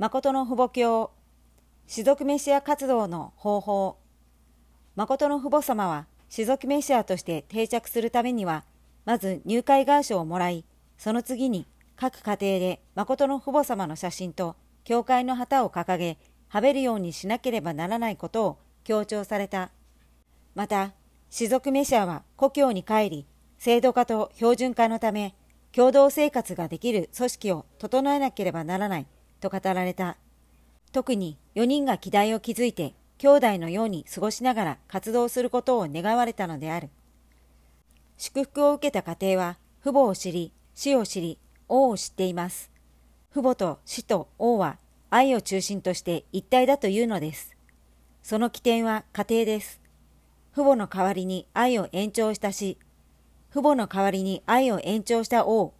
[0.00, 1.10] 誠の父母教
[1.86, 3.98] 士族メシア活動の方法。
[4.96, 8.64] 誠の父母様は士族メシアとして定着するためには
[9.04, 10.64] まず入会願書をもらい
[10.96, 11.66] その次に
[11.96, 16.16] 各家庭で誠の父母様の写真と教会の旗を掲げ
[16.48, 19.70] はべるようにしなければならないことを強調された。
[20.54, 20.94] また
[21.28, 23.26] 士族メシアは故郷に帰り
[23.58, 25.34] 制度化と標準化のため
[25.72, 29.06] 共同生活ができる組織を整えなければならない。
[29.40, 30.16] と語られた。
[30.92, 36.88] 特に4人が希代を築いて兄弟のように過ごしながら活動することを願われたのである。
[38.16, 42.70] 祝福を受けた家庭は父母を知り、死を知り、王を知っています。
[43.32, 44.78] 父母と死と王は
[45.10, 47.56] 愛を中心として一体だというのです。
[48.22, 49.80] その起点は家庭です。
[50.52, 52.78] 父母の代わりに愛を延長した死、
[53.52, 55.72] 父母の代わりに愛を延長した王、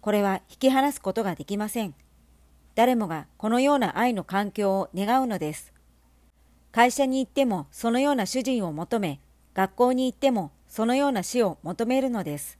[0.00, 1.94] これは引き離すことができません。
[2.74, 5.72] 誰もがこのような愛の環境を願うのです。
[6.70, 9.20] 会社に行ってもそのような主人を求め、
[9.54, 12.58] 学校に行ってもそのような死を求めるのです。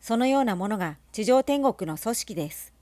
[0.00, 2.72] そのようなものが地上天国の組織です。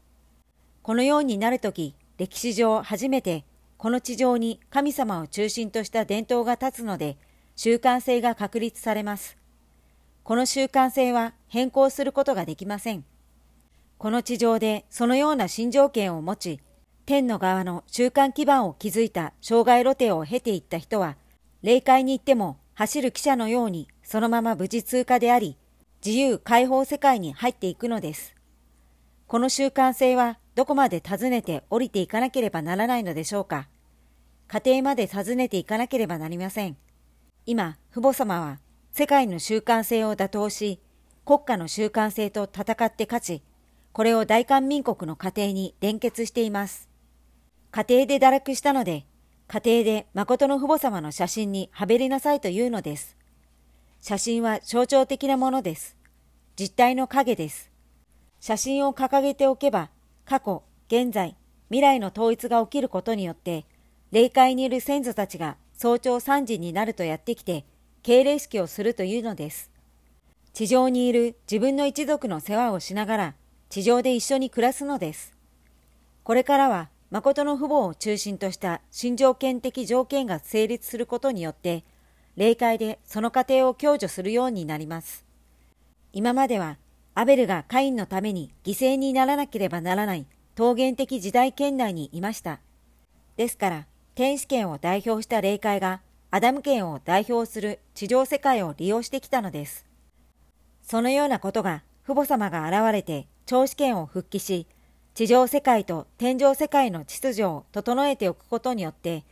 [0.82, 3.44] このようになるとき、歴史上初めて
[3.76, 7.16] この地上に神様を中心とした伝統が立つので、
[7.56, 9.36] 習慣性が確立されます。
[10.22, 13.04] この習慣性は変更することができません。
[13.98, 16.60] この地上でそのような新条件を持ち、
[17.06, 21.16] 天の側の習慣基盤を築いた障害露呈を経ていった人は、
[21.62, 25.56] 霊界に行っても走る汽車のようにそのまま無事通過であり、
[26.04, 28.34] 自由解放世界に入っていくのです。
[29.26, 33.68] この習慣性はどこまで訪ねて降りていかなければならないのでしょうか。
[34.48, 36.76] 家庭まで訪ねていかなければなりません。
[37.46, 38.60] 今、父母様は
[38.92, 40.80] 世界の習慣性を打倒し、
[41.24, 43.42] 国家の習慣性と戦って勝ち、
[43.94, 46.88] これを大韓民国の家庭に連結しています。
[47.70, 49.06] 家庭で堕落したので、
[49.46, 53.16] 家庭で誠の父母様の写真にはべりなさいというのです。
[54.00, 55.96] 写真は象徴的なものです。
[56.58, 57.70] 実体の影です。
[58.40, 59.90] 写真を掲げておけば、
[60.24, 61.36] 過去、現在、
[61.68, 63.64] 未来の統一が起きることによって、
[64.10, 67.64] 霊界にいる先祖たちが早朝3時になるとやってきて、
[68.02, 69.70] 敬礼式をするというのです。
[70.52, 73.34] 地上にいる自分の一族の世話をしながら、
[73.68, 75.34] 地上で一緒に暮らすのです。
[76.22, 81.84] これからは誠の父母を中心とした新条件的条件が成立することによって、
[82.36, 85.24] 霊界でその過程を享受するようになります。
[86.12, 86.78] 今までは
[87.14, 90.26] アベルがカインのために犠牲にならなければならない
[90.58, 92.58] 桃源的時代圏内にいました。
[93.36, 96.00] ですから、天使権を代表した霊界が
[96.30, 99.86] アダム権を代表する地上世界を利用してきたのです。
[100.82, 104.66] そのようなことが父母様が現れて長子権を復帰し、
[105.14, 109.24] 地上世界と天上世界の秩序を整えておくことによって、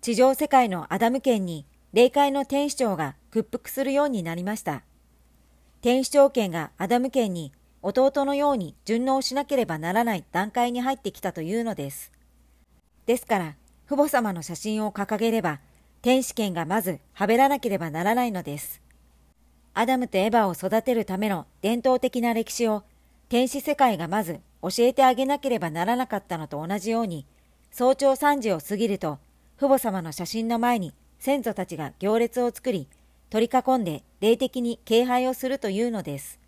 [0.00, 4.82] 地上世界のアダム権に霊界の天使長が屈服するようになりました。
[5.82, 12.12] 天使長権がアダム権に弟のように順応しなければならない段階に入ってきたというのです。
[13.06, 13.56] ですから、
[13.86, 15.60] 父母様の写真を掲げれば、
[16.02, 18.80] 天使権がまずはべらなければならないのです。
[19.74, 22.84] アダムとエヴァを育てるための伝統的な歴史を
[23.30, 27.26] 天使世界がまず教えてあげなければならなかったのと同じように、
[27.70, 29.20] 早朝3時を過ぎると、
[29.56, 32.88] 父母様の写真の前に先祖たちが行列を作り、
[33.30, 36.40] 取り囲んで霊的に敬拝をするというのです。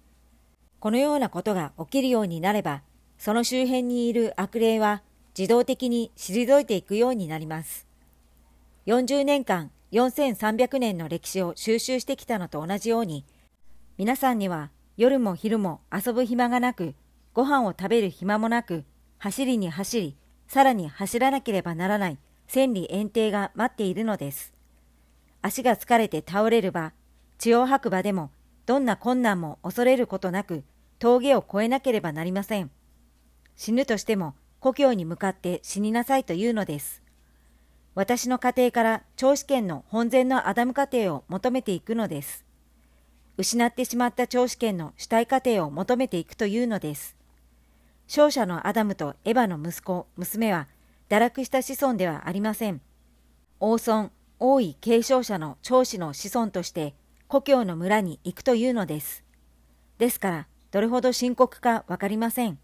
[0.81, 2.83] このようなことが起きるようになれば、
[3.17, 5.03] その周辺にいる悪霊は
[5.39, 7.87] 自動的に退いていくようになります。
[8.87, 13.25] 40年間4300年の歴史を収集してきたのと同じように、
[13.99, 16.95] 皆さんには夜も昼も遊ぶ暇がなく、
[17.33, 18.85] ご飯を食べる暇もなく、
[19.19, 20.17] 走りに走り、
[20.49, 24.53] さらに走らなければならない千里遠征が待っているのです。
[25.41, 26.93] 足が疲れて倒れる場、
[27.39, 28.31] 血を吐く場でも、
[28.67, 30.63] どんな困難も恐れることなく、
[30.99, 32.71] 峠を越えなければなりません。
[33.57, 37.03] 死ぬとしても、故郷に向かって死になさいというのです。
[37.95, 42.42] 私の家庭から長子権の本然のアダム家庭を求めていくのです。
[43.43, 47.17] 失ってしまった長子権の主体過程を求めていくというのです。
[48.07, 50.69] 勝者のアダムとエヴァの息子、娘は
[51.09, 52.81] 堕落した子孫ではありません。
[53.59, 56.95] 王孫、王位継承者の長子の子孫として
[57.27, 59.25] 故郷の村に行くというのです。
[59.99, 62.61] ですから、どれほど深刻かわかりません。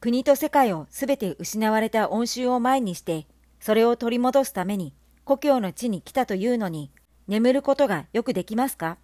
[0.00, 3.26] 国と世界をすべて失われた恩衆を前にして、
[3.60, 4.94] それを取り戻すために
[5.26, 6.90] 故郷の地に来たというのに、
[7.26, 8.96] 眠ることがよくできますか？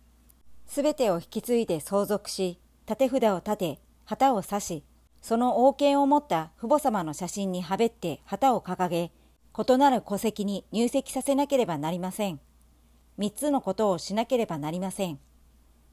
[0.67, 2.59] すべてを引き継いで相続し、
[2.89, 4.85] 立て札を立て、旗を刺し、
[5.23, 9.11] その王権を持った父母様の写真にはべって旗を掲げ、
[9.57, 12.41] 異なる戸籍に入籍させなければなりません。
[13.17, 15.19] 三つのことをしなければなりません。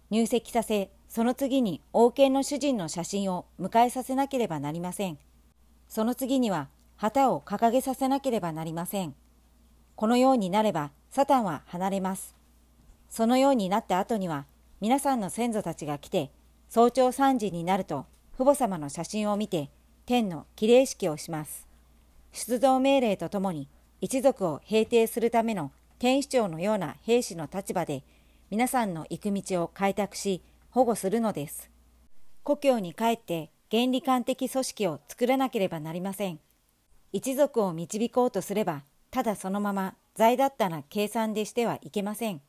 [0.10, 5.18] 入籍させ、その次に王権の主人の写真を迎えさせなければなりません。
[5.88, 9.16] その次には旗を掲げさせなければなりません。
[9.96, 12.36] このようになればサタンは離れます。
[13.10, 14.46] そのようになった後には
[14.82, 16.32] 皆さんの先祖たちが来て
[16.68, 19.70] 早朝3時になると父母様の写真を見て
[20.08, 21.68] 天の儀礼式をします。
[22.32, 23.70] 出動命令とともに
[24.00, 28.04] 一族を平定するための天使長のような兵士の立場で
[28.50, 30.42] 皆さんの行く道を開拓し
[30.72, 31.70] 保護するのです。
[32.42, 36.40] 故郷に帰って原理観的組織を作らなければなりません。
[37.14, 42.42] 一族を導こうとすれば、ただそのまま財だったな計算でしてはいけません。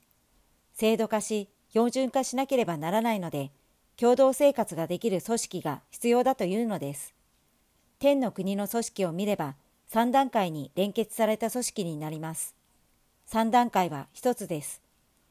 [0.73, 3.50] 制度化し、標準化しなければならないので、
[3.96, 7.14] 共同生活ができる組織が必要だというのです。
[7.98, 9.56] 天の国の組織を見れば、
[9.90, 12.54] 3段階に連結された組織になります。
[13.30, 14.82] 3段階は1つです。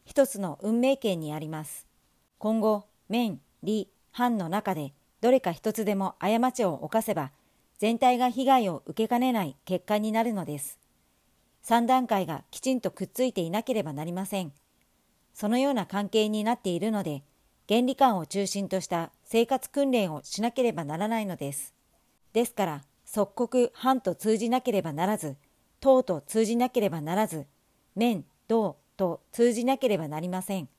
[0.07, 1.85] 1つの運命圏にあります。
[2.39, 7.31] 今後、面、理、藩の中でどれか1つでも過ちを犯せば、
[7.77, 10.79] 全体が被害を受けかねない結果になるのです。
[11.65, 14.51] 3段階がきちんとくっついていなければなりません。
[15.33, 17.23] そのような関係になっているので、
[17.67, 21.73] 原理観を中心とした生活訓練をしなければならないのです。
[22.33, 25.37] ですから、即刻反と通じなければならず、
[25.79, 27.45] 党と通じなければならず、
[27.95, 30.69] 面、道と通じなければなりません。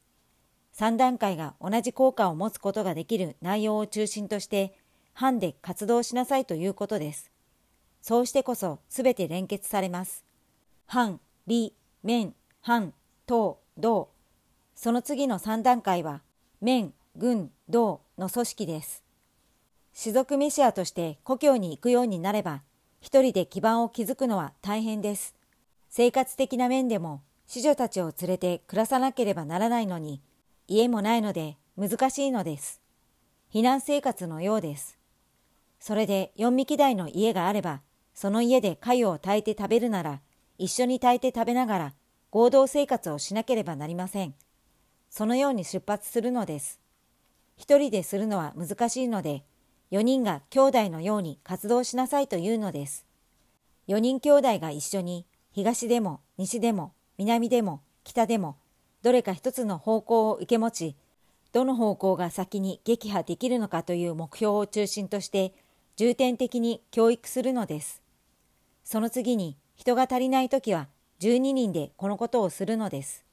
[0.74, 4.78] 3段階が同じ効果を持つことができる内容を中心として、
[5.12, 7.30] 班で活動しなさいということです。
[8.00, 10.24] そうしてこそ全て連結されます。
[10.86, 12.92] 班、理、面、班、
[13.26, 14.10] 党、道。
[14.82, 16.22] その次の3段階は、
[16.60, 19.04] 面、軍、道の組織です。
[19.92, 22.62] 士族メシアとして故郷に行くようになれば、
[23.00, 25.36] 一人で基盤を築くのは大変です。
[25.88, 30.20] 生活的な面でも、子女たちを連れて暮らさなければならないのに、
[30.66, 32.80] 家もないので難しいのです。
[33.54, 34.98] 避難生活のようです。
[35.78, 37.82] それで四匹台の家があれば、
[38.14, 40.20] その家で粥を炊いて食べるなら、
[40.58, 41.94] 一緒に炊いて食べながら
[42.32, 44.34] 合同生活をしなければなりません。
[45.12, 46.80] そのように出発するのです。
[47.58, 49.44] 一人でするのは難しいので、
[49.90, 53.04] 4人が兄弟のように活動しなさいというのです。
[53.88, 58.56] 4人兄弟が一緒に東でも西でも南でも北でも
[59.02, 60.96] どれか一つの方向を受け持ち、
[61.52, 65.52] どの方向が先に撃破できるのかという目標を中心として
[65.96, 68.00] 重点的に教育するのです。
[68.82, 70.88] その次に人が足りないときは
[71.20, 73.26] 12人でこのことをするのです。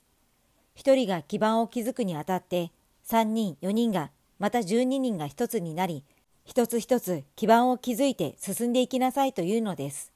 [0.79, 2.71] 1人が基盤を築くにあたって
[3.05, 6.05] 3人4人がまた12人が一つになり
[6.45, 10.13] 一つ一つ基盤を築いて進んでいきなさいというのです。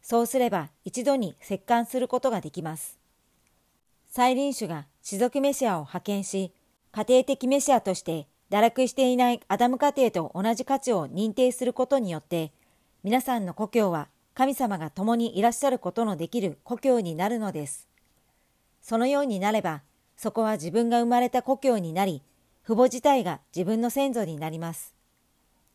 [0.00, 2.98] そうすれば一度に折檻することができます。
[4.08, 6.52] 再臨主が士族メシアを派遣し、
[6.90, 12.50] 家庭的メシアとして堕落していないアダム家庭と同じ価値を認定することによって、
[13.04, 17.91] 皆さんの故郷は神様が共にいらっしゃることのできる故郷になるのです。
[18.82, 19.82] そのようになれば、
[20.16, 22.22] そこは自分が生まれた故郷になり、
[22.64, 24.94] 父母自体が自分の先祖になります。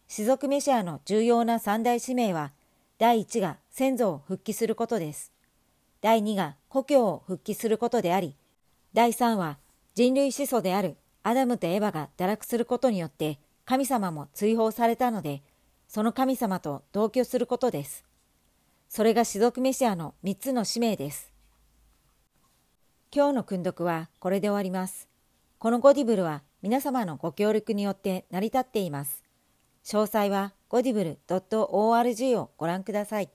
[0.08, 2.54] 士族メシアの重要な三大使命は、
[2.98, 5.32] 第一が先祖を復帰することです。
[6.02, 8.36] 第二が故郷を復帰することであり、
[8.94, 9.58] 第三は
[9.96, 15.44] 人類始祖であるアダムとエヴァが堕落することによって神様も追放されたので、
[15.88, 18.06] その神様と同居することです。
[18.90, 21.34] それが士族メシアの三つの使命です。
[23.16, 25.08] 今日の訓読はこれで終わります。
[25.60, 29.24] このゴディブルは皆様のご協力によって成り立っています。
[29.86, 33.30] 詳細はゴディブル .org をご覧ください。